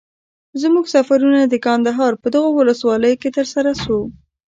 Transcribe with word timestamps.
زموږ 0.61 0.85
سفرونه 0.93 1.41
د 1.47 1.55
کندهار 1.65 2.13
په 2.21 2.27
دغو 2.33 2.49
ولسوالیو 2.55 3.19
کي 3.21 3.29
تر 3.37 3.45
سره 3.53 3.71
سو. 3.83 3.99